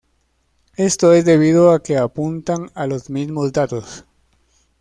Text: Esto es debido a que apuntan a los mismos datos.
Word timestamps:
Esto 0.77 1.13
es 1.13 1.25
debido 1.25 1.69
a 1.69 1.83
que 1.83 1.95
apuntan 1.95 2.71
a 2.73 2.87
los 2.87 3.11
mismos 3.11 3.53
datos. 3.53 4.03